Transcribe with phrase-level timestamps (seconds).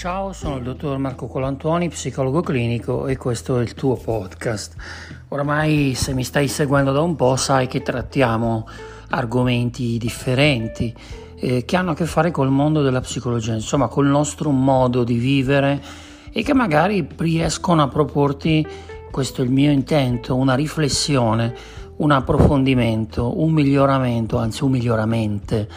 [0.00, 4.74] Ciao, sono il dottor Marco Colantuoni, psicologo clinico e questo è il tuo podcast.
[5.28, 8.66] Oramai se mi stai seguendo da un po' sai che trattiamo
[9.10, 10.96] argomenti differenti
[11.34, 15.18] eh, che hanno a che fare col mondo della psicologia, insomma col nostro modo di
[15.18, 15.82] vivere
[16.32, 18.66] e che magari riescono a proporti,
[19.10, 21.54] questo è il mio intento, una riflessione,
[21.96, 25.68] un approfondimento, un miglioramento, anzi un miglioramente,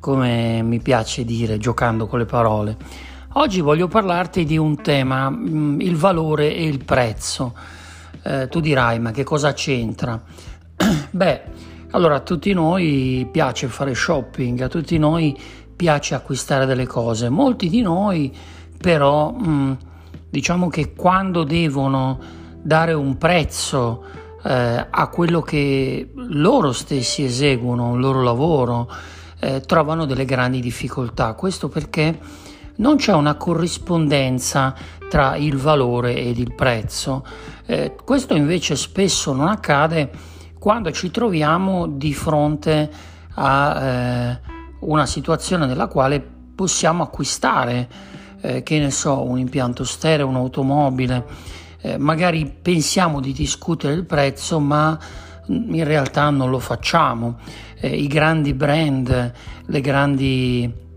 [0.00, 3.08] come mi piace dire giocando con le parole.
[3.34, 7.54] Oggi voglio parlarti di un tema, mm, il valore e il prezzo.
[8.24, 10.20] Eh, tu dirai, ma che cosa c'entra?
[11.10, 11.42] Beh,
[11.92, 15.38] allora a tutti noi piace fare shopping, a tutti noi
[15.76, 18.36] piace acquistare delle cose, molti di noi
[18.76, 19.72] però mh, mm,
[20.28, 22.18] diciamo che quando devono
[22.60, 24.02] dare un prezzo
[24.42, 28.90] eh, a quello che loro stessi eseguono, il loro lavoro,
[29.38, 31.34] eh, trovano delle grandi difficoltà.
[31.34, 32.48] Questo perché
[32.80, 34.74] non c'è una corrispondenza
[35.08, 37.24] tra il valore ed il prezzo.
[37.66, 40.10] Eh, questo invece spesso non accade
[40.58, 42.90] quando ci troviamo di fronte
[43.34, 44.40] a eh,
[44.80, 47.88] una situazione nella quale possiamo acquistare,
[48.40, 51.24] eh, che ne so, un impianto stereo, un'automobile.
[51.82, 54.98] Eh, magari pensiamo di discutere il prezzo, ma
[55.46, 57.38] in realtà non lo facciamo.
[57.78, 59.32] Eh, I grandi brand,
[59.64, 60.88] le grandi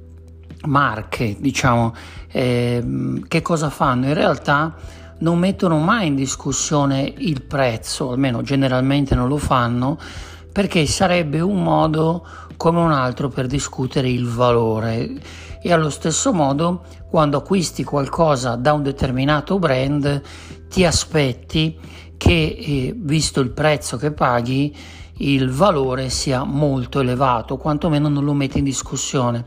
[0.66, 1.94] marche, diciamo,
[2.32, 4.08] eh, che cosa fanno?
[4.08, 4.76] In realtà
[5.20, 9.98] non mettono mai in discussione il prezzo, almeno generalmente non lo fanno,
[10.52, 12.26] perché sarebbe un modo
[12.58, 15.12] come un altro per discutere il valore.
[15.62, 20.22] E allo stesso modo, quando acquisti qualcosa da un determinato brand,
[20.70, 21.78] ti aspetti
[22.18, 24.76] che, eh, visto il prezzo che paghi,
[25.18, 29.46] il valore sia molto elevato, quantomeno non lo metti in discussione.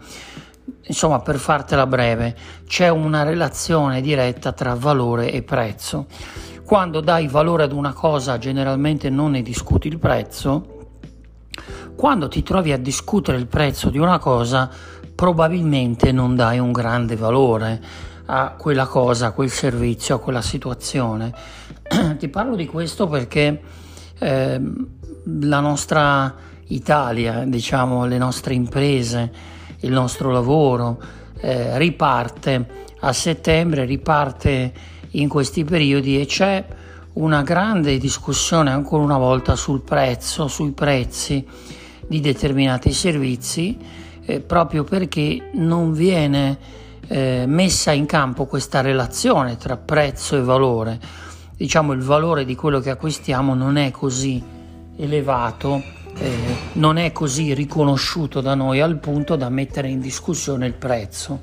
[0.88, 2.36] Insomma, per fartela breve,
[2.66, 6.06] c'è una relazione diretta tra valore e prezzo.
[6.64, 10.74] Quando dai valore ad una cosa, generalmente non ne discuti il prezzo.
[11.94, 14.70] Quando ti trovi a discutere il prezzo di una cosa,
[15.14, 17.80] probabilmente non dai un grande valore
[18.26, 21.32] a quella cosa, a quel servizio, a quella situazione.
[22.18, 23.60] ti parlo di questo perché
[24.18, 24.60] eh,
[25.24, 26.34] la nostra
[26.68, 29.32] Italia, diciamo, le nostre imprese,
[29.86, 31.00] il nostro lavoro,
[31.40, 34.72] eh, riparte a settembre, riparte
[35.12, 36.64] in questi periodi e c'è
[37.14, 41.46] una grande discussione ancora una volta sul prezzo, sui prezzi
[42.06, 43.78] di determinati servizi,
[44.24, 46.58] eh, proprio perché non viene
[47.08, 50.98] eh, messa in campo questa relazione tra prezzo e valore.
[51.56, 54.42] Diciamo il valore di quello che acquistiamo non è così
[54.96, 55.82] elevato
[56.18, 56.30] eh,
[56.72, 61.40] non è così riconosciuto da noi al punto da mettere in discussione il prezzo.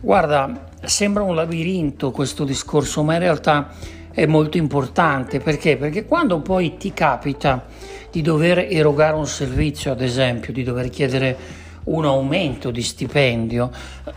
[0.00, 3.70] Guarda, sembra un labirinto questo discorso, ma in realtà
[4.12, 5.76] è molto importante perché?
[5.76, 7.66] Perché quando poi ti capita
[8.10, 13.70] di dover erogare un servizio, ad esempio, di dover chiedere un aumento di stipendio,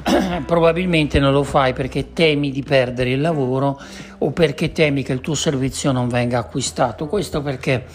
[0.46, 3.80] probabilmente non lo fai perché temi di perdere il lavoro
[4.20, 7.08] o perché temi che il tuo servizio non venga acquistato.
[7.08, 7.86] Questo perché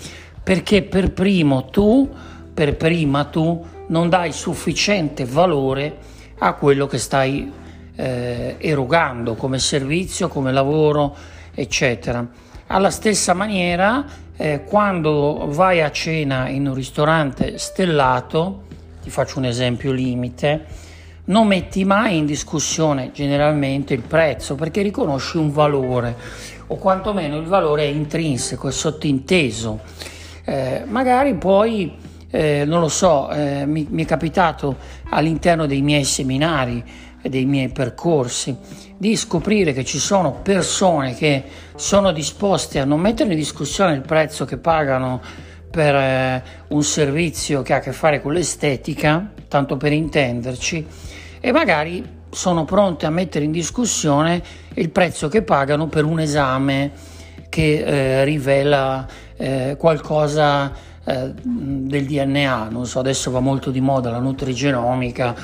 [0.44, 2.08] perché per primo tu,
[2.52, 5.96] per prima tu, non dai sufficiente valore
[6.38, 7.50] a quello che stai
[7.96, 11.16] eh, erogando come servizio, come lavoro,
[11.54, 12.26] eccetera.
[12.66, 14.04] Alla stessa maniera,
[14.36, 18.64] eh, quando vai a cena in un ristorante stellato,
[19.02, 20.82] ti faccio un esempio limite,
[21.26, 26.14] non metti mai in discussione generalmente il prezzo perché riconosci un valore
[26.66, 29.80] o quantomeno il valore è intrinseco, è sottinteso
[30.44, 31.96] eh, magari poi,
[32.30, 34.76] eh, non lo so, eh, mi, mi, è capitato
[35.10, 36.84] all'interno dei miei seminari,
[37.22, 38.54] dei miei percorsi,
[38.96, 41.44] di scoprire che ci sono persone che
[41.74, 45.20] sono disposte a non mettere in discussione il prezzo che pagano
[45.70, 50.86] per eh, un servizio che ha a che fare con l'estetica, tanto per intenderci,
[51.40, 54.42] e magari sono pronte a mettere in discussione
[54.74, 56.92] il prezzo che pagano per un esame
[57.54, 59.06] che eh, rivela
[59.36, 60.72] eh, qualcosa
[61.04, 65.36] eh, del DNA, non so, adesso va molto di moda la nutrigenomica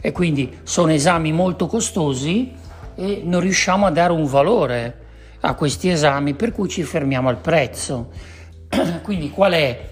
[0.00, 2.52] e quindi sono esami molto costosi
[2.94, 4.98] e non riusciamo a dare un valore
[5.40, 8.10] a questi esami per cui ci fermiamo al prezzo.
[9.02, 9.88] quindi qual è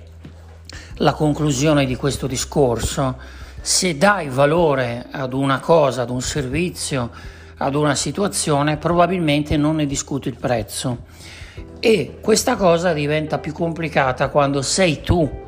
[0.98, 3.16] la conclusione di questo discorso?
[3.60, 7.10] Se dai valore ad una cosa, ad un servizio,
[7.56, 10.98] ad una situazione, probabilmente non ne discuti il prezzo.
[11.80, 15.42] E questa cosa diventa più complicata quando sei tu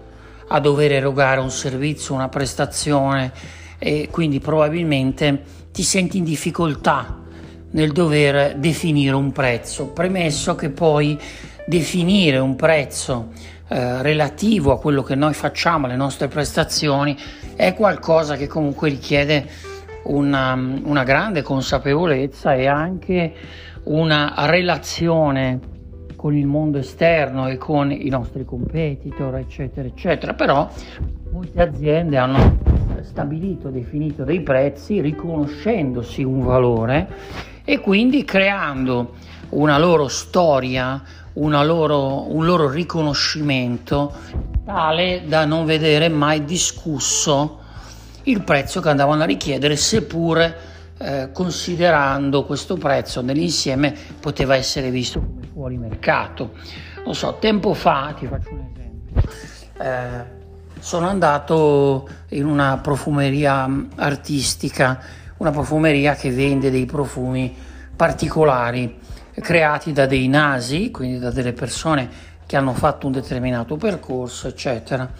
[0.48, 3.32] a dover erogare un servizio, una prestazione
[3.78, 5.42] e quindi probabilmente
[5.72, 7.24] ti senti in difficoltà
[7.70, 11.18] nel dover definire un prezzo, premesso che poi
[11.66, 13.32] definire un prezzo
[13.68, 17.16] eh, relativo a quello che noi facciamo, alle nostre prestazioni,
[17.56, 19.46] è qualcosa che comunque richiede
[20.04, 23.34] una, una grande consapevolezza e anche
[23.84, 25.74] una relazione
[26.26, 30.34] con il mondo esterno e con i nostri competitor, eccetera, eccetera.
[30.34, 30.68] Però
[31.30, 32.58] molte aziende hanno
[33.02, 37.08] stabilito, definito dei prezzi riconoscendosi un valore
[37.64, 39.12] e quindi creando
[39.50, 41.00] una loro storia,
[41.34, 44.12] una loro, un loro riconoscimento
[44.64, 47.60] tale da non vedere mai discusso
[48.24, 50.56] il prezzo che andavano a richiedere, seppure
[50.98, 56.52] eh, considerando questo prezzo nell'insieme poteva essere visto fuori mercato.
[57.02, 59.22] Non so, tempo fa, ti faccio un esempio,
[59.78, 60.24] eh,
[60.80, 65.00] sono andato in una profumeria artistica,
[65.38, 67.56] una profumeria che vende dei profumi
[67.96, 68.98] particolari
[69.40, 72.06] creati da dei nasi, quindi da delle persone
[72.44, 75.10] che hanno fatto un determinato percorso, eccetera.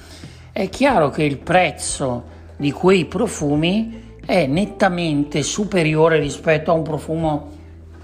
[0.52, 2.24] È chiaro che il prezzo
[2.58, 7.55] di quei profumi è nettamente superiore rispetto a un profumo,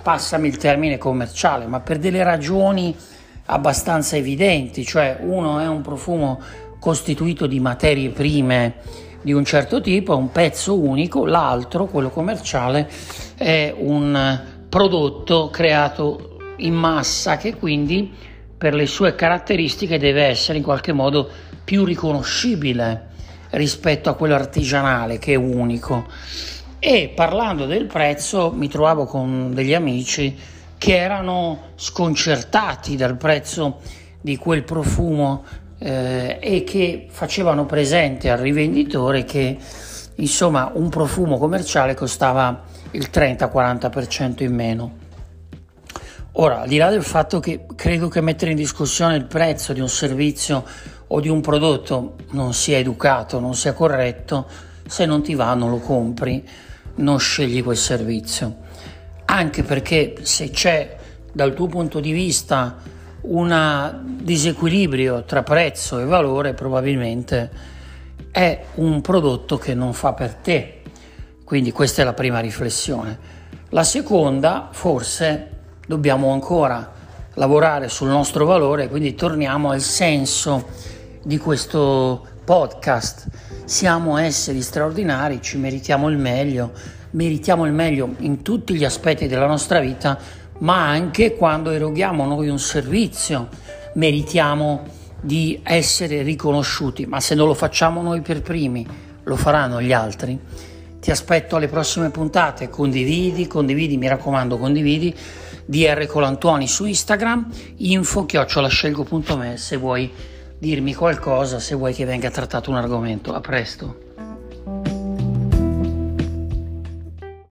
[0.02, 2.94] passami il termine commerciale, ma per delle ragioni
[3.46, 6.40] abbastanza evidenti, cioè uno è un profumo
[6.78, 8.75] costituito di materie prime
[9.22, 12.90] di un certo tipo, è un pezzo unico, l'altro, quello commerciale,
[13.37, 18.12] è un prodotto creato in massa che quindi
[18.58, 21.28] per le sue caratteristiche deve essere in qualche modo
[21.64, 23.10] più riconoscibile
[23.50, 26.06] rispetto a quello artigianale che è unico.
[26.84, 30.37] E parlando del prezzo mi trovavo con degli amici
[30.76, 33.79] che erano sconcertati dal prezzo
[34.20, 35.44] di quel profumo
[35.79, 39.56] eh, e che facevano presente al rivenditore che
[40.17, 44.93] insomma un profumo commerciale costava il 30-40% in meno.
[46.32, 49.81] Ora, al di là del fatto che credo che mettere in discussione il prezzo di
[49.81, 50.64] un servizio
[51.06, 54.49] o di un prodotto non sia educato, non sia corretto,
[54.85, 56.44] se non ti va non lo compri,
[56.96, 58.56] non scegli quel servizio.
[59.24, 60.96] Anche perché se c'è
[61.32, 62.76] dal tuo punto di vista
[63.22, 67.50] un disequilibrio tra prezzo e valore, probabilmente
[68.30, 70.82] è un prodotto che non fa per te.
[71.44, 73.18] Quindi questa è la prima riflessione.
[73.70, 75.48] La seconda, forse
[75.86, 76.92] dobbiamo ancora
[77.34, 80.68] lavorare sul nostro valore, quindi torniamo al senso
[81.22, 83.28] di questo podcast.
[83.64, 86.72] Siamo esseri straordinari, ci meritiamo il meglio,
[87.10, 90.18] meritiamo il meglio in tutti gli aspetti della nostra vita,
[90.58, 93.48] ma anche quando eroghiamo noi un servizio,
[93.94, 94.82] meritiamo
[95.20, 98.86] di essere riconosciuti, ma se non lo facciamo noi per primi,
[99.22, 100.38] lo faranno gli altri.
[101.00, 105.14] Ti aspetto alle prossime puntate, condividi, condividi, mi raccomando, condividi.
[105.64, 107.48] DR Colantuoni su Instagram,
[107.78, 110.10] info chiocciolascelgo.me se vuoi
[110.62, 113.35] dirmi qualcosa, se vuoi che venga trattato un argomento.
[113.35, 114.12] A presto.